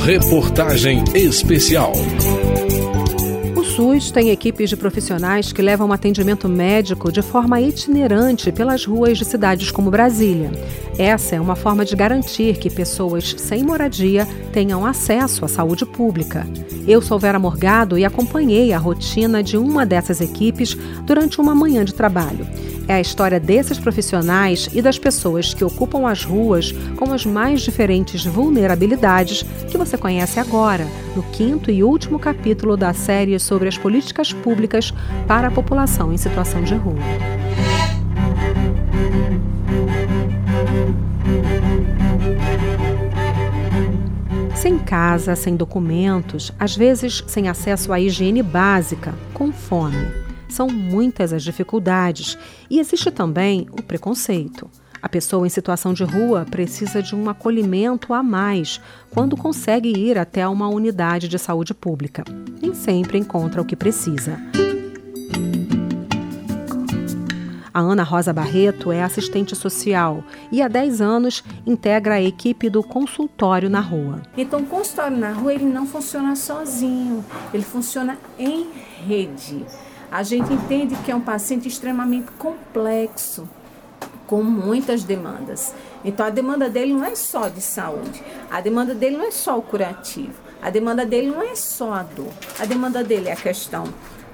Reportagem 0.00 1.04
especial. 1.14 1.92
SUS 3.78 4.10
tem 4.10 4.30
equipes 4.30 4.68
de 4.68 4.76
profissionais 4.76 5.52
que 5.52 5.62
levam 5.62 5.92
atendimento 5.92 6.48
médico 6.48 7.12
de 7.12 7.22
forma 7.22 7.60
itinerante 7.60 8.50
pelas 8.50 8.84
ruas 8.84 9.16
de 9.16 9.24
cidades 9.24 9.70
como 9.70 9.88
Brasília. 9.88 10.50
Essa 10.98 11.36
é 11.36 11.40
uma 11.40 11.54
forma 11.54 11.84
de 11.84 11.94
garantir 11.94 12.58
que 12.58 12.68
pessoas 12.68 13.36
sem 13.38 13.62
moradia 13.62 14.26
tenham 14.52 14.84
acesso 14.84 15.44
à 15.44 15.48
saúde 15.48 15.86
pública. 15.86 16.44
Eu 16.88 17.00
sou 17.00 17.20
Vera 17.20 17.38
Morgado 17.38 17.96
e 17.96 18.04
acompanhei 18.04 18.72
a 18.72 18.78
rotina 18.78 19.44
de 19.44 19.56
uma 19.56 19.86
dessas 19.86 20.20
equipes 20.20 20.76
durante 21.04 21.40
uma 21.40 21.54
manhã 21.54 21.84
de 21.84 21.94
trabalho. 21.94 22.48
É 22.88 22.94
a 22.94 23.00
história 23.02 23.38
desses 23.38 23.78
profissionais 23.78 24.66
e 24.72 24.80
das 24.80 24.98
pessoas 24.98 25.52
que 25.52 25.62
ocupam 25.62 26.08
as 26.08 26.24
ruas 26.24 26.72
com 26.96 27.12
as 27.12 27.26
mais 27.26 27.60
diferentes 27.60 28.24
vulnerabilidades 28.24 29.44
que 29.70 29.76
você 29.76 29.98
conhece 29.98 30.40
agora, 30.40 30.86
no 31.14 31.22
quinto 31.24 31.70
e 31.70 31.84
último 31.84 32.18
capítulo 32.18 32.78
da 32.78 32.94
série 32.94 33.38
sobre 33.38 33.68
as 33.68 33.76
políticas 33.76 34.32
públicas 34.32 34.90
para 35.26 35.48
a 35.48 35.50
população 35.50 36.10
em 36.10 36.16
situação 36.16 36.62
de 36.62 36.74
rua. 36.74 36.96
Sem 44.54 44.78
casa, 44.78 45.36
sem 45.36 45.56
documentos, 45.56 46.52
às 46.58 46.74
vezes 46.74 47.22
sem 47.26 47.48
acesso 47.48 47.92
à 47.92 48.00
higiene 48.00 48.42
básica, 48.42 49.14
com 49.34 49.52
fome. 49.52 50.27
São 50.48 50.68
muitas 50.68 51.32
as 51.32 51.42
dificuldades 51.42 52.38
e 52.70 52.78
existe 52.78 53.10
também 53.10 53.66
o 53.70 53.82
preconceito. 53.82 54.70
A 55.00 55.08
pessoa 55.08 55.46
em 55.46 55.50
situação 55.50 55.92
de 55.92 56.02
rua 56.02 56.44
precisa 56.50 57.00
de 57.00 57.14
um 57.14 57.28
acolhimento 57.28 58.12
a 58.12 58.22
mais 58.22 58.80
quando 59.10 59.36
consegue 59.36 59.88
ir 59.96 60.18
até 60.18 60.46
uma 60.48 60.68
unidade 60.68 61.28
de 61.28 61.38
saúde 61.38 61.72
pública. 61.72 62.24
Nem 62.60 62.74
sempre 62.74 63.18
encontra 63.18 63.62
o 63.62 63.64
que 63.64 63.76
precisa. 63.76 64.38
A 67.72 67.80
Ana 67.80 68.02
Rosa 68.02 68.32
Barreto 68.32 68.90
é 68.90 69.04
assistente 69.04 69.54
social 69.54 70.24
e 70.50 70.60
há 70.60 70.66
10 70.66 71.00
anos 71.00 71.44
integra 71.64 72.14
a 72.14 72.22
equipe 72.22 72.68
do 72.68 72.82
consultório 72.82 73.70
na 73.70 73.78
rua. 73.78 74.20
Então, 74.36 74.62
o 74.62 74.66
consultório 74.66 75.16
na 75.16 75.30
rua 75.30 75.54
ele 75.54 75.66
não 75.66 75.86
funciona 75.86 76.34
sozinho, 76.34 77.24
ele 77.54 77.62
funciona 77.62 78.18
em 78.36 78.66
rede. 79.06 79.64
A 80.10 80.22
gente 80.22 80.52
entende 80.52 80.96
que 81.04 81.10
é 81.10 81.14
um 81.14 81.20
paciente 81.20 81.68
extremamente 81.68 82.30
complexo, 82.38 83.48
com 84.26 84.42
muitas 84.42 85.04
demandas. 85.04 85.74
Então 86.04 86.24
a 86.24 86.30
demanda 86.30 86.68
dele 86.68 86.92
não 86.92 87.04
é 87.04 87.14
só 87.14 87.48
de 87.48 87.60
saúde, 87.60 88.22
a 88.50 88.60
demanda 88.60 88.94
dele 88.94 89.16
não 89.16 89.26
é 89.26 89.30
só 89.30 89.58
o 89.58 89.62
curativo, 89.62 90.34
a 90.62 90.70
demanda 90.70 91.04
dele 91.04 91.28
não 91.28 91.42
é 91.42 91.54
só 91.54 91.94
a 91.94 92.02
dor, 92.02 92.32
a 92.58 92.64
demanda 92.64 93.02
dele 93.02 93.28
é 93.28 93.32
a 93.32 93.36
questão 93.36 93.84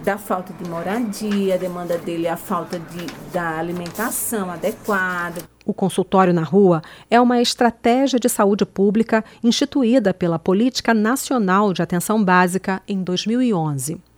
da 0.05 0.19
falta 0.19 0.52
de 0.52 0.69
moradia, 0.69 1.55
a 1.55 1.58
demanda 1.58 1.97
dele 1.97 2.27
é 2.27 2.30
a 2.30 2.36
falta 2.36 2.78
de, 2.78 3.06
da 3.33 3.58
alimentação 3.58 4.50
adequada. 4.50 5.42
O 5.64 5.72
consultório 5.72 6.34
na 6.34 6.42
rua 6.42 6.83
é 7.11 7.20
uma 7.20 7.41
estratégia 7.41 8.19
de 8.19 8.28
saúde 8.28 8.67
pública 8.67 9.25
instituída 9.42 10.12
pela 10.12 10.39
Política 10.39 10.92
Nacional 10.92 11.72
de 11.72 11.83
Atenção 11.83 12.22
Básica 12.22 12.83
em 12.86 13.02
2011. 13.02 14.14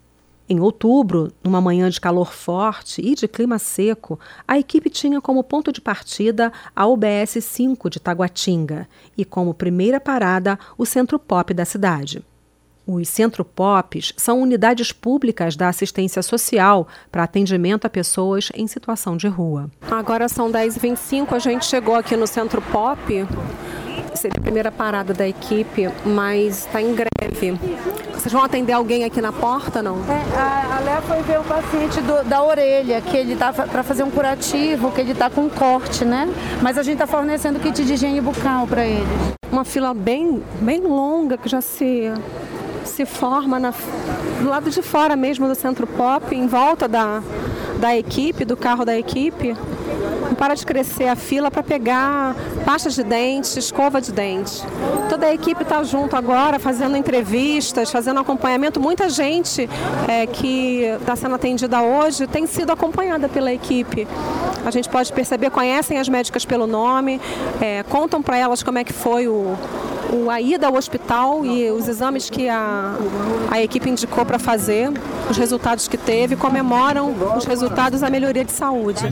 Em 0.49 0.61
outubro, 0.61 1.33
numa 1.43 1.61
manhã 1.61 1.91
de 1.91 2.01
calor 2.01 2.33
forte 2.33 3.03
e 3.03 3.17
de 3.17 3.27
clima 3.27 3.59
seco, 3.59 4.19
a 4.47 4.57
equipe 4.57 4.89
tinha 4.89 5.21
como 5.21 5.43
ponto 5.43 5.73
de 5.73 5.81
partida 5.81 6.53
a 6.75 6.87
UBS 6.87 7.43
5 7.43 7.91
de 7.91 7.99
Taguatinga 7.99 8.89
e 9.19 9.25
como 9.25 9.53
primeira 9.53 9.99
parada 9.99 10.57
o 10.79 10.87
Centro 10.87 11.19
Pop 11.19 11.53
da 11.53 11.65
cidade. 11.65 12.25
Os 12.87 13.09
Centro 13.09 13.45
Pops 13.45 14.13
são 14.17 14.41
unidades 14.41 14.93
públicas 14.93 15.57
da 15.57 15.69
assistência 15.69 16.23
social 16.23 16.87
para 17.11 17.25
atendimento 17.25 17.85
a 17.85 17.91
pessoas 17.91 18.49
em 18.55 18.69
situação 18.69 19.17
de 19.17 19.27
rua. 19.27 19.69
Agora 19.91 20.29
são 20.29 20.53
10h25, 20.53 21.33
a 21.33 21.41
gente 21.41 21.67
chegou 21.67 21.97
aqui 21.97 22.17
no 22.17 22.29
Centro 22.29 22.63
Pop 22.63 23.27
seria 24.17 24.39
a 24.39 24.43
primeira 24.43 24.73
parada 24.73 25.13
da 25.13 25.27
equipe, 25.27 25.89
mas 26.05 26.67
está 26.67 26.81
em 26.81 26.95
greve. 26.95 27.59
Vocês 28.13 28.33
vão 28.33 28.43
atender 28.43 28.73
alguém 28.73 29.05
aqui 29.05 29.21
na 29.21 29.33
porta, 29.33 29.83
não? 29.83 29.99
É, 30.09 30.39
a, 30.39 30.77
a 30.77 30.81
Léa 30.81 31.03
foi 31.03 31.23
ver 31.23 31.39
o 31.39 31.45
paciente 31.45 32.01
do, 32.01 32.25
da 32.25 32.43
orelha, 32.43 33.01
que 33.01 33.17
ele 33.17 33.37
tá 33.37 33.53
para 33.53 33.83
fazer 33.83 34.03
um 34.03 34.11
curativo, 34.11 34.91
que 34.91 35.01
ele 35.01 35.13
está 35.13 35.31
com 35.31 35.49
corte, 35.49 36.05
né? 36.05 36.29
Mas 36.63 36.79
a 36.79 36.83
gente 36.83 36.95
está 36.95 37.07
fornecendo 37.07 37.61
kit 37.61 37.85
de 37.85 37.93
higiene 37.93 38.21
bucal 38.21 38.67
para 38.67 38.85
ele. 38.85 39.07
Uma 39.53 39.65
fila 39.65 39.95
bem, 39.95 40.43
bem 40.61 40.81
longa 40.81 41.37
que 41.37 41.49
já 41.49 41.61
se 41.61 42.11
se 42.85 43.05
forma 43.05 43.59
na, 43.59 43.75
do 44.41 44.49
lado 44.49 44.71
de 44.71 44.81
fora 44.81 45.15
mesmo 45.17 45.47
do 45.47 45.55
centro 45.55 45.87
pop, 45.87 46.35
em 46.35 46.47
volta 46.47 46.89
da, 46.89 47.23
da 47.79 47.95
equipe, 47.95 48.45
do 48.45 48.57
carro 48.57 48.85
da 48.85 48.97
equipe 48.97 49.55
para 50.35 50.55
de 50.55 50.65
crescer 50.65 51.09
a 51.09 51.17
fila 51.17 51.51
para 51.51 51.63
pegar 51.63 52.35
pastas 52.65 52.95
de 52.95 53.05
dente, 53.05 53.59
escova 53.59 54.01
de 54.01 54.13
dente. 54.13 54.63
Toda 55.09 55.27
a 55.27 55.35
equipe 55.35 55.63
está 55.63 55.83
junto 55.83 56.17
agora, 56.17 56.59
fazendo 56.59 56.97
entrevistas, 56.97 57.91
fazendo 57.91 58.21
acompanhamento. 58.21 58.81
Muita 58.81 59.09
gente 59.09 59.69
é, 60.09 60.27
que 60.27 60.83
está 61.01 61.17
sendo 61.17 61.35
atendida 61.35 61.81
hoje 61.83 62.27
tem 62.27 62.47
sido 62.47 62.73
acompanhada 62.73 63.29
pela 63.29 63.53
equipe. 63.53 64.07
A 64.65 64.71
gente 64.71 64.89
pode 64.89 65.13
perceber, 65.13 65.51
conhecem 65.51 65.99
as 65.99 66.09
médicas 66.09 66.45
pelo 66.45 66.67
nome, 66.67 67.21
é, 67.61 67.85
contam 67.85 68.21
para 68.21 68.37
elas 68.37 68.63
como 68.63 68.79
é 68.79 68.85
que 68.85 68.93
foi 68.93 69.29
o, 69.29 69.55
o, 70.13 70.31
a 70.31 70.41
ida 70.41 70.67
ao 70.67 70.75
hospital 70.75 71.45
e 71.45 71.71
os 71.71 71.89
exames 71.89 72.29
que 72.29 72.49
a, 72.49 72.97
a 73.51 73.63
equipe 73.63 73.89
indicou 73.89 74.25
para 74.25 74.39
fazer, 74.39 74.91
os 75.31 75.37
resultados 75.37 75.87
que 75.89 75.97
teve, 75.97 76.37
comemoram 76.37 77.15
os 77.37 77.45
resultados 77.45 78.01
da 78.01 78.11
melhoria 78.11 78.45
de 78.45 78.53
saúde. 78.53 79.05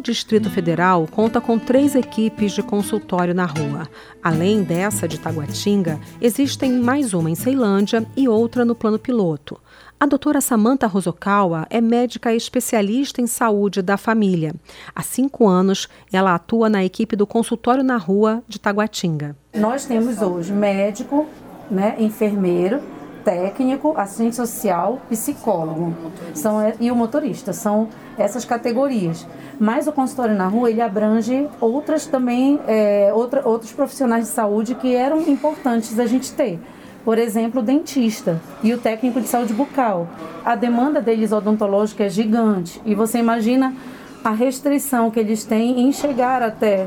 Distrito 0.00 0.50
Federal 0.50 1.06
conta 1.10 1.40
com 1.40 1.58
três 1.58 1.94
equipes 1.94 2.52
de 2.52 2.62
consultório 2.62 3.34
na 3.34 3.44
rua. 3.44 3.88
Além 4.22 4.62
dessa 4.62 5.06
de 5.06 5.18
Taguatinga, 5.18 6.00
existem 6.20 6.72
mais 6.72 7.14
uma 7.14 7.30
em 7.30 7.34
Ceilândia 7.34 8.06
e 8.16 8.28
outra 8.28 8.64
no 8.64 8.74
plano 8.74 8.98
piloto. 8.98 9.60
A 9.98 10.04
doutora 10.04 10.40
Samantha 10.40 10.86
Rosokawa 10.86 11.66
é 11.70 11.80
médica 11.80 12.34
especialista 12.34 13.22
em 13.22 13.26
saúde 13.26 13.80
da 13.80 13.96
família. 13.96 14.54
Há 14.94 15.02
cinco 15.02 15.48
anos, 15.48 15.88
ela 16.12 16.34
atua 16.34 16.68
na 16.68 16.84
equipe 16.84 17.16
do 17.16 17.26
consultório 17.26 17.82
na 17.82 17.96
rua 17.96 18.42
de 18.46 18.58
Taguatinga. 18.58 19.34
Nós 19.54 19.86
temos 19.86 20.20
hoje 20.20 20.52
médico, 20.52 21.26
né, 21.70 21.96
enfermeiro, 21.98 22.80
técnico, 23.26 23.92
assistente 23.96 24.36
social, 24.36 25.00
psicólogo 25.10 25.92
são, 26.32 26.58
e 26.78 26.92
o 26.92 26.94
motorista. 26.94 27.52
São 27.52 27.88
essas 28.16 28.44
categorias. 28.44 29.26
Mas 29.58 29.88
o 29.88 29.92
consultório 29.92 30.36
na 30.36 30.46
rua, 30.46 30.70
ele 30.70 30.80
abrange 30.80 31.48
outras 31.60 32.06
também, 32.06 32.60
é, 32.68 33.10
outra, 33.12 33.42
outros 33.44 33.72
profissionais 33.72 34.26
de 34.26 34.30
saúde 34.30 34.76
que 34.76 34.94
eram 34.94 35.20
importantes 35.22 35.98
a 35.98 36.06
gente 36.06 36.32
ter. 36.34 36.60
Por 37.04 37.18
exemplo, 37.18 37.60
o 37.60 37.64
dentista 37.64 38.40
e 38.62 38.72
o 38.72 38.78
técnico 38.78 39.20
de 39.20 39.26
saúde 39.26 39.52
bucal. 39.52 40.06
A 40.44 40.54
demanda 40.54 41.00
deles 41.00 41.32
odontológica 41.32 42.04
é 42.04 42.08
gigante. 42.08 42.80
E 42.84 42.94
você 42.94 43.18
imagina 43.18 43.74
a 44.22 44.30
restrição 44.30 45.10
que 45.10 45.18
eles 45.18 45.44
têm 45.44 45.80
em 45.80 45.92
chegar 45.92 46.42
até 46.42 46.86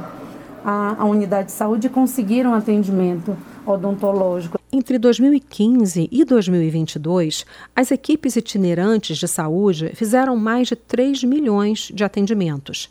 a, 0.64 0.96
a 1.00 1.06
unidade 1.06 1.48
de 1.48 1.52
saúde 1.54 1.88
e 1.88 1.90
conseguir 1.90 2.48
um 2.48 2.54
atendimento 2.54 3.36
odontológico. 3.66 4.59
Entre 4.72 5.00
2015 5.00 6.08
e 6.12 6.24
2022, 6.24 7.44
as 7.76 7.90
equipes 7.90 8.36
itinerantes 8.36 9.18
de 9.18 9.28
saúde 9.28 9.92
fizeram 9.96 10.38
mais 10.38 10.68
de 10.68 10.76
3 10.76 11.24
milhões 11.24 11.90
de 11.92 12.04
atendimentos. 12.04 12.88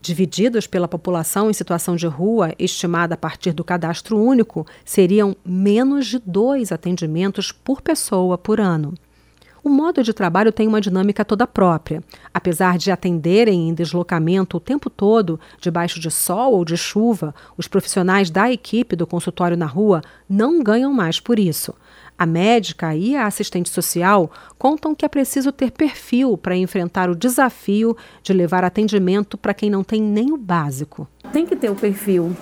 Divididos 0.00 0.68
pela 0.68 0.86
população 0.86 1.50
em 1.50 1.52
situação 1.52 1.96
de 1.96 2.06
rua, 2.06 2.54
estimada 2.56 3.14
a 3.14 3.18
partir 3.18 3.52
do 3.52 3.64
cadastro 3.64 4.16
único, 4.16 4.64
seriam 4.84 5.36
menos 5.44 6.06
de 6.06 6.20
dois 6.20 6.70
atendimentos 6.70 7.50
por 7.50 7.82
pessoa 7.82 8.38
por 8.38 8.60
ano. 8.60 8.94
O 9.68 9.70
modo 9.70 10.02
de 10.02 10.14
trabalho 10.14 10.50
tem 10.50 10.66
uma 10.66 10.80
dinâmica 10.80 11.26
toda 11.26 11.46
própria. 11.46 12.02
Apesar 12.32 12.78
de 12.78 12.90
atenderem 12.90 13.68
em 13.68 13.74
deslocamento 13.74 14.56
o 14.56 14.60
tempo 14.60 14.88
todo, 14.88 15.38
debaixo 15.60 16.00
de 16.00 16.10
sol 16.10 16.54
ou 16.54 16.64
de 16.64 16.74
chuva, 16.74 17.34
os 17.54 17.68
profissionais 17.68 18.30
da 18.30 18.50
equipe 18.50 18.96
do 18.96 19.06
consultório 19.06 19.58
na 19.58 19.66
rua 19.66 20.00
não 20.26 20.62
ganham 20.62 20.90
mais 20.90 21.20
por 21.20 21.38
isso. 21.38 21.74
A 22.18 22.26
médica 22.26 22.96
e 22.96 23.14
a 23.14 23.26
assistente 23.26 23.70
social 23.70 24.28
contam 24.58 24.92
que 24.92 25.04
é 25.04 25.08
preciso 25.08 25.52
ter 25.52 25.70
perfil 25.70 26.36
para 26.36 26.56
enfrentar 26.56 27.08
o 27.08 27.14
desafio 27.14 27.96
de 28.24 28.32
levar 28.32 28.64
atendimento 28.64 29.38
para 29.38 29.54
quem 29.54 29.70
não 29.70 29.84
tem 29.84 30.02
nem 30.02 30.32
o 30.32 30.36
básico. 30.36 31.06
Tem 31.32 31.46
que 31.46 31.54
ter 31.54 31.70
o 31.70 31.76
perfil. 31.76 32.34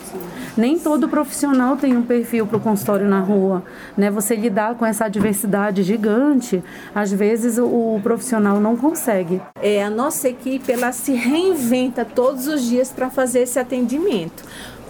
Nem 0.56 0.78
todo 0.78 1.08
profissional 1.08 1.76
tem 1.76 1.94
um 1.94 2.02
perfil 2.02 2.46
para 2.46 2.56
o 2.56 2.61
consultório 2.61 3.06
na 3.06 3.20
rua. 3.20 3.62
Né? 3.96 4.11
Você 4.11 4.34
lidar 4.34 4.76
com 4.76 4.87
essa 4.87 5.08
diversidade 5.08 5.82
gigante, 5.82 6.62
às 6.94 7.12
vezes 7.12 7.58
o, 7.58 7.67
o 7.67 8.00
profissional 8.02 8.58
não 8.58 8.76
consegue. 8.76 9.43
É, 9.61 9.84
a 9.84 9.90
nossa 9.90 10.29
equipe 10.29 10.72
ela 10.72 10.90
se 10.93 11.12
reinventa 11.12 12.02
todos 12.02 12.46
os 12.46 12.62
dias 12.62 12.90
para 12.90 13.11
fazer 13.11 13.40
esse 13.40 13.58
atendimento 13.58 14.43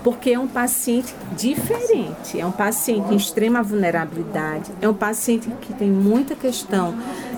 porque 0.06 0.30
é 0.30 0.38
um 0.38 0.46
paciente 0.46 1.12
diferente, 1.36 2.38
é 2.38 2.46
um 2.46 2.52
paciente 2.52 3.12
em 3.12 3.16
extrema 3.16 3.60
vulnerabilidade, 3.60 4.70
é 4.80 4.88
um 4.88 4.94
paciente 4.94 5.50
que 5.60 5.74
tem 5.74 5.90
muita 5.90 6.36
questão 6.36 6.94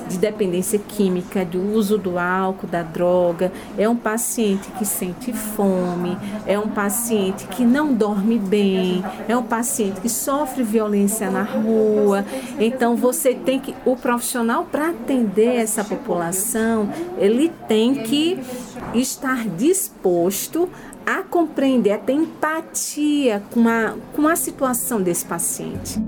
de 0.07 0.19
dependência 0.19 0.79
química, 0.79 1.47
do 1.47 1.75
uso 1.75 1.97
do 1.97 2.19
álcool, 2.19 2.67
da 2.67 2.83
droga, 2.83 3.51
é 3.79 3.89
um 3.89 3.97
paciente 3.97 4.69
que 4.73 4.85
sente 4.85 5.33
fome, 5.33 6.19
é 6.47 6.59
um 6.59 6.69
paciente 6.69 7.47
que 7.47 7.65
não 7.65 7.95
dorme 7.95 8.39
bem, 8.39 9.03
é 9.27 9.35
um 9.35 9.43
paciente 9.43 10.03
que 10.03 10.09
sofre 10.11 10.63
violência 10.63 11.31
na 11.31 11.45
rua. 11.45 12.23
Então 12.59 12.97
você 12.97 13.35
tem 13.35 13.59
que 13.59 13.75
o 13.87 13.97
profissional 13.97 14.67
para 14.71 14.91
atender 14.91 15.57
essa 15.57 15.83
população, 15.83 16.91
ele 17.19 17.51
tem 17.67 17.95
que 17.95 18.39
estar 18.95 19.47
disposto 19.49 20.69
a 21.09 21.23
compreender, 21.23 21.93
a 21.93 21.99
ter 21.99 22.13
empatia 22.13 23.43
com 23.51 23.67
a, 23.67 23.95
com 24.15 24.29
a 24.29 24.37
situação 24.37 25.01
desse 25.01 25.25
paciente. 25.25 25.99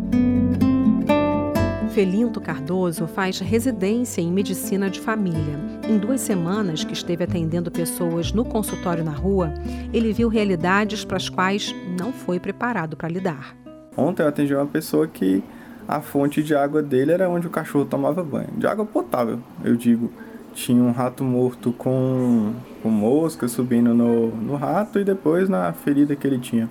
Felinto 1.94 2.38
Cardoso 2.38 3.06
faz 3.06 3.38
residência 3.38 4.20
em 4.20 4.31
medicina 4.31 4.91
de 4.91 5.00
família. 5.00 5.58
Em 5.88 5.97
duas 5.97 6.20
semanas 6.20 6.85
que 6.85 6.93
esteve 6.93 7.25
atendendo 7.25 7.70
pessoas 7.70 8.31
no 8.31 8.44
consultório 8.44 9.02
na 9.02 9.11
rua, 9.11 9.55
ele 9.91 10.12
viu 10.12 10.29
realidades 10.29 11.03
para 11.03 11.17
as 11.17 11.31
quais 11.31 11.75
não 11.99 12.12
foi 12.12 12.38
preparado 12.38 12.94
para 12.94 13.08
lidar. 13.08 13.56
Ontem 13.96 14.23
eu 14.23 14.29
atendi 14.29 14.55
uma 14.55 14.67
pessoa 14.67 15.08
que 15.08 15.43
a 15.88 16.03
fonte 16.03 16.43
de 16.43 16.55
água 16.55 16.82
dele 16.82 17.12
era 17.12 17.26
onde 17.26 17.46
o 17.46 17.50
cachorro 17.50 17.87
tomava 17.87 18.23
banho, 18.23 18.50
de 18.58 18.67
água 18.67 18.85
potável, 18.85 19.41
eu 19.64 19.76
digo 19.76 20.12
tinha 20.55 20.82
um 20.82 20.93
rato 20.93 21.25
morto 21.25 21.73
com, 21.73 22.52
com 22.82 22.88
mosca 22.88 23.49
subindo 23.49 23.94
no, 23.94 24.29
no 24.29 24.56
rato 24.56 24.99
e 24.99 25.05
depois 25.05 25.49
na 25.49 25.73
ferida 25.73 26.14
que 26.17 26.26
ele 26.26 26.38
tinha. 26.38 26.69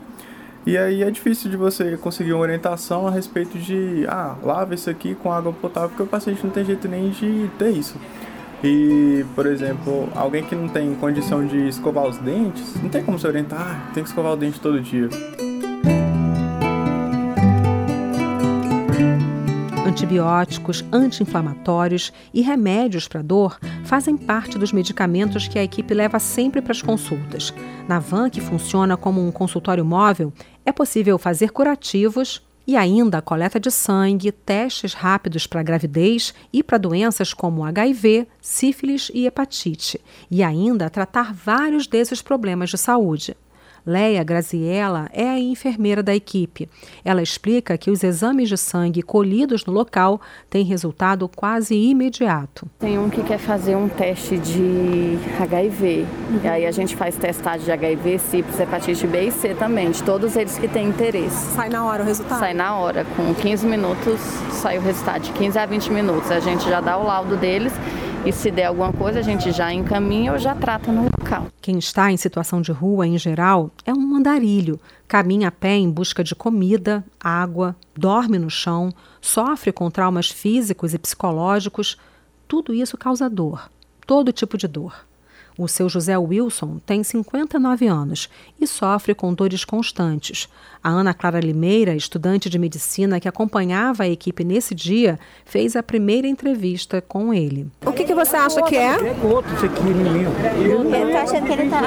E 0.65 0.77
aí 0.77 1.03
é 1.03 1.09
difícil 1.09 1.49
de 1.49 1.57
você 1.57 1.97
conseguir 1.97 2.33
uma 2.33 2.41
orientação 2.41 3.07
a 3.07 3.11
respeito 3.11 3.57
de, 3.57 4.05
ah, 4.07 4.35
lava 4.43 4.75
isso 4.75 4.89
aqui 4.89 5.15
com 5.15 5.31
água 5.31 5.53
potável, 5.53 5.89
porque 5.89 6.03
o 6.03 6.07
paciente 6.07 6.43
não 6.43 6.51
tem 6.51 6.65
jeito 6.65 6.87
nem 6.87 7.09
de 7.09 7.49
ter 7.57 7.69
isso. 7.69 7.95
E, 8.63 9.25
por 9.35 9.45
exemplo, 9.45 10.09
alguém 10.13 10.43
que 10.43 10.53
não 10.53 10.67
tem 10.67 10.93
condição 10.95 11.45
de 11.45 11.69
escovar 11.69 12.05
os 12.05 12.17
dentes, 12.17 12.75
não 12.81 12.89
tem 12.89 13.03
como 13.03 13.17
se 13.17 13.25
orientar, 13.25 13.87
ah, 13.87 13.91
tem 13.93 14.03
que 14.03 14.09
escovar 14.09 14.33
o 14.33 14.35
dente 14.35 14.59
todo 14.59 14.81
dia. 14.81 15.09
Antibióticos, 19.89 20.85
anti-inflamatórios 20.91 22.13
e 22.31 22.43
remédios 22.43 23.07
para 23.07 23.23
dor 23.23 23.57
fazem 23.83 24.15
parte 24.15 24.55
dos 24.55 24.71
medicamentos 24.71 25.47
que 25.47 25.57
a 25.57 25.63
equipe 25.63 25.95
leva 25.95 26.19
sempre 26.19 26.61
para 26.61 26.73
as 26.73 26.81
consultas. 26.83 27.51
Na 27.87 27.97
van, 27.97 28.29
que 28.29 28.39
funciona 28.39 28.95
como 28.95 29.27
um 29.27 29.31
consultório 29.31 29.83
móvel, 29.83 30.31
é 30.63 30.71
possível 30.71 31.17
fazer 31.17 31.49
curativos 31.49 32.39
e 32.67 32.77
ainda 32.77 33.19
coleta 33.19 33.59
de 33.59 33.71
sangue, 33.71 34.31
testes 34.31 34.93
rápidos 34.93 35.47
para 35.47 35.63
gravidez 35.63 36.35
e 36.53 36.61
para 36.61 36.77
doenças 36.77 37.33
como 37.33 37.65
HIV, 37.65 38.27
sífilis 38.39 39.09
e 39.11 39.25
hepatite, 39.25 39.99
e 40.29 40.43
ainda 40.43 40.87
tratar 40.91 41.33
vários 41.33 41.87
desses 41.87 42.21
problemas 42.21 42.69
de 42.69 42.77
saúde. 42.77 43.35
Leia 43.89 44.23
Graziella 44.23 45.09
é 45.11 45.27
a 45.27 45.39
enfermeira 45.39 46.03
da 46.03 46.13
equipe. 46.13 46.69
Ela 47.03 47.23
explica 47.23 47.75
que 47.75 47.89
os 47.89 48.03
exames 48.03 48.47
de 48.47 48.55
sangue 48.55 49.01
colhidos 49.01 49.65
no 49.65 49.73
local 49.73 50.21
têm 50.47 50.63
resultado 50.63 51.27
quase 51.27 51.73
imediato. 51.73 52.69
Tem 52.77 52.99
um 52.99 53.09
que 53.09 53.23
quer 53.23 53.39
fazer 53.39 53.75
um 53.75 53.89
teste 53.89 54.37
de 54.37 55.17
HIV. 55.41 56.05
Uhum. 56.29 56.39
E 56.43 56.47
aí 56.47 56.65
a 56.67 56.71
gente 56.71 56.95
faz 56.95 57.15
testagem 57.15 57.65
de 57.65 57.71
HIV, 57.71 58.19
sífilis, 58.19 58.59
hepatite 58.59 59.07
B 59.07 59.23
e 59.23 59.31
C 59.31 59.55
também, 59.55 59.89
de 59.89 60.03
todos 60.03 60.35
eles 60.35 60.55
que 60.59 60.67
têm 60.67 60.89
interesse. 60.89 61.55
Sai 61.55 61.69
na 61.69 61.83
hora 61.83 62.03
o 62.03 62.05
resultado? 62.05 62.39
Sai 62.39 62.53
na 62.53 62.75
hora. 62.75 63.07
Com 63.15 63.33
15 63.33 63.65
minutos 63.65 64.19
sai 64.51 64.77
o 64.77 64.81
resultado. 64.81 65.23
De 65.23 65.31
15 65.31 65.57
a 65.57 65.65
20 65.65 65.91
minutos. 65.91 66.29
A 66.29 66.39
gente 66.39 66.63
já 66.69 66.79
dá 66.79 66.95
o 66.95 67.03
laudo 67.03 67.35
deles 67.37 67.73
e 68.25 68.33
se 68.33 68.51
der 68.51 68.65
alguma 68.65 68.91
coisa, 68.91 69.19
a 69.19 69.21
gente 69.21 69.51
já 69.51 69.73
encaminha 69.73 70.33
ou 70.33 70.37
já 70.37 70.53
trata 70.53 70.91
no 70.91 71.03
local. 71.03 71.47
Quem 71.61 71.79
está 71.79 72.11
em 72.11 72.17
situação 72.17 72.61
de 72.61 72.71
rua, 72.71 73.07
em 73.07 73.17
geral, 73.17 73.71
é 73.85 73.93
um 73.93 74.15
andarilho. 74.15 74.79
Caminha 75.07 75.47
a 75.47 75.51
pé 75.51 75.75
em 75.75 75.89
busca 75.89 76.23
de 76.23 76.35
comida, 76.35 77.03
água, 77.19 77.75
dorme 77.95 78.37
no 78.37 78.49
chão, 78.49 78.93
sofre 79.21 79.71
com 79.71 79.89
traumas 79.89 80.29
físicos 80.29 80.93
e 80.93 80.99
psicológicos. 80.99 81.97
Tudo 82.47 82.73
isso 82.73 82.97
causa 82.97 83.29
dor, 83.29 83.69
todo 84.05 84.33
tipo 84.33 84.57
de 84.57 84.67
dor. 84.67 85.08
O 85.59 85.67
seu 85.67 85.89
José 85.89 86.17
Wilson 86.17 86.79
tem 86.85 87.03
59 87.03 87.85
anos 87.85 88.29
e 88.61 88.65
sofre 88.65 89.13
com 89.13 89.33
dores 89.33 89.65
constantes. 89.65 90.47
A 90.81 90.89
Ana 90.89 91.13
Clara 91.13 91.41
Limeira, 91.41 91.93
estudante 91.93 92.49
de 92.49 92.57
medicina 92.57 93.19
que 93.19 93.27
acompanhava 93.27 94.03
a 94.03 94.07
equipe 94.07 94.45
nesse 94.45 94.73
dia, 94.73 95.19
fez 95.43 95.75
a 95.75 95.83
primeira 95.83 96.29
entrevista 96.29 97.01
com 97.01 97.33
ele. 97.33 97.67
O 97.85 97.91
que, 97.91 98.05
que 98.05 98.15
você 98.15 98.37
acha 98.37 98.61
que 98.61 98.77
é? 98.77 98.93
É 98.93 99.13
gota 99.21 99.53
isso 99.53 99.65
aqui, 99.65 99.83
menino. 99.83 100.31
Eu 100.63 101.11
tô 101.11 101.17
achando 101.17 101.45
que 101.45 101.51
ele 101.51 101.69
tá 101.69 101.81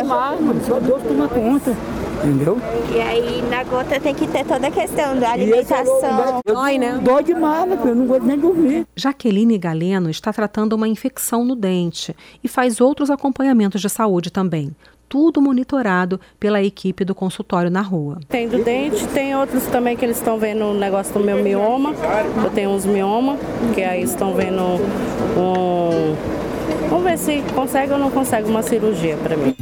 demais, 0.00 0.40
mano. 0.40 0.60
Só 0.66 0.80
Deus 0.80 1.00
toma 1.00 1.28
conta. 1.28 1.76
Entendeu? 2.18 2.58
E 2.94 3.00
aí 3.00 3.42
na 3.42 3.62
gota 3.64 4.00
tem 4.00 4.14
que 4.14 4.26
ter 4.26 4.44
toda 4.44 4.66
a 4.66 4.70
questão 4.70 5.18
da 5.18 5.30
alimentação. 5.32 6.40
Dói, 6.44 6.78
né? 6.78 6.98
Dói 7.02 7.22
demais. 7.22 7.70
Eu 7.84 7.94
não 7.94 8.06
gosto 8.06 8.24
nem 8.24 8.38
dormir. 8.38 8.86
Jaqueline 8.96 9.56
Galeno 9.56 10.10
está 10.10 10.32
tratando 10.32 10.72
uma 10.72 10.88
infecção 10.88 11.44
no 11.44 11.54
dente 11.54 12.14
e 12.42 12.48
faz 12.48 12.80
outros 12.80 13.10
acompanhamentos 13.10 13.80
de 13.80 13.88
saúde 13.88 14.30
também. 14.30 14.74
Tudo 15.08 15.40
monitorado 15.40 16.20
pela 16.38 16.62
equipe 16.62 17.02
do 17.02 17.14
consultório 17.14 17.70
na 17.70 17.80
rua. 17.80 18.18
Tem 18.28 18.46
do 18.46 18.62
dente, 18.62 19.06
tem 19.08 19.34
outros 19.34 19.64
também 19.64 19.96
que 19.96 20.04
eles 20.04 20.18
estão 20.18 20.38
vendo 20.38 20.66
o 20.66 20.74
negócio 20.74 21.14
do 21.14 21.20
meu 21.20 21.42
mioma. 21.42 21.94
Eu 22.44 22.50
tenho 22.50 22.70
uns 22.70 22.84
mioma, 22.84 23.38
que 23.74 23.82
aí 23.82 24.02
estão 24.02 24.34
vendo 24.34 24.62
um. 25.36 26.14
Vamos 26.90 27.04
ver 27.04 27.16
se 27.16 27.42
consegue 27.54 27.92
ou 27.92 27.98
não 27.98 28.10
consegue 28.10 28.50
uma 28.50 28.62
cirurgia 28.62 29.16
para 29.16 29.34
mim. 29.34 29.54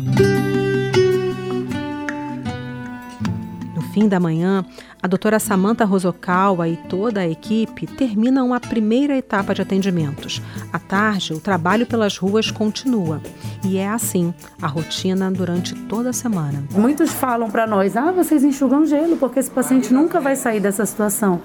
Fim 3.96 4.08
da 4.08 4.20
manhã, 4.20 4.62
a 5.06 5.08
doutora 5.08 5.38
Samantha 5.38 5.84
Rosokawa 5.84 6.68
e 6.68 6.76
toda 6.76 7.20
a 7.20 7.28
equipe 7.28 7.86
terminam 7.86 8.52
a 8.52 8.58
primeira 8.58 9.16
etapa 9.16 9.54
de 9.54 9.62
atendimentos. 9.62 10.42
À 10.72 10.80
tarde, 10.80 11.32
o 11.32 11.38
trabalho 11.38 11.86
pelas 11.86 12.18
ruas 12.18 12.50
continua. 12.50 13.22
E 13.64 13.78
é 13.78 13.88
assim 13.88 14.34
a 14.60 14.66
rotina 14.66 15.30
durante 15.30 15.76
toda 15.76 16.10
a 16.10 16.12
semana. 16.12 16.64
Muitos 16.72 17.12
falam 17.12 17.48
para 17.48 17.68
nós: 17.68 17.96
ah, 17.96 18.10
vocês 18.10 18.42
enxugam 18.42 18.84
gelo, 18.84 19.16
porque 19.16 19.38
esse 19.38 19.50
paciente 19.50 19.94
nunca 19.94 20.20
vai 20.20 20.34
sair 20.34 20.58
dessa 20.58 20.84
situação. 20.84 21.40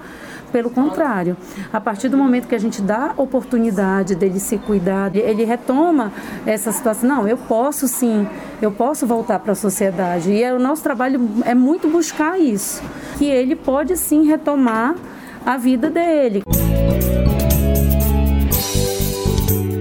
Pelo 0.52 0.68
contrário, 0.68 1.34
a 1.72 1.80
partir 1.80 2.10
do 2.10 2.18
momento 2.18 2.46
que 2.46 2.54
a 2.54 2.58
gente 2.58 2.82
dá 2.82 3.14
oportunidade 3.16 4.14
dele 4.14 4.38
se 4.38 4.58
cuidar, 4.58 5.16
ele 5.16 5.44
retoma 5.44 6.12
essa 6.44 6.70
situação. 6.70 7.08
Não, 7.08 7.26
eu 7.26 7.38
posso 7.38 7.88
sim, 7.88 8.28
eu 8.60 8.70
posso 8.70 9.06
voltar 9.06 9.38
para 9.38 9.52
a 9.52 9.54
sociedade. 9.54 10.30
E 10.30 10.42
é, 10.42 10.52
o 10.52 10.58
nosso 10.58 10.82
trabalho 10.82 11.18
é 11.46 11.54
muito 11.54 11.88
buscar 11.88 12.38
isso, 12.38 12.82
que 13.16 13.30
ele 13.52 13.56
pode 13.56 13.96
sim 13.96 14.26
retomar 14.26 14.94
a 15.44 15.58
vida 15.58 15.90
dele. 15.90 16.40